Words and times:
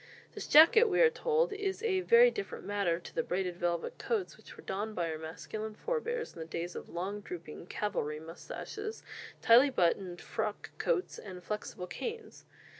This 0.33 0.47
jacket, 0.47 0.85
we 0.85 0.99
are 1.01 1.11
told 1.11 1.53
"is 1.53 1.83
a 1.83 2.01
very 2.01 2.31
different 2.31 2.65
matter 2.65 2.97
to 2.99 3.13
the 3.13 3.21
braided 3.21 3.57
velvet 3.57 3.99
coats 3.99 4.35
which 4.35 4.57
were 4.57 4.63
donned 4.63 4.95
by 4.95 5.11
our 5.11 5.19
masculine 5.19 5.75
forbears 5.75 6.33
in 6.33 6.39
the 6.39 6.45
days 6.47 6.75
of 6.75 6.89
long 6.89 7.19
drooping 7.21 7.67
cavalry 7.67 8.19
moustaches, 8.19 9.03
tightly 9.43 9.69
buttoned 9.69 10.19
frock 10.19 10.71
coats, 10.79 11.19
and 11.19 11.43
flexible 11.43 11.85
canes. 11.85 12.45